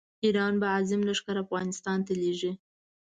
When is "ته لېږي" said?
2.05-2.51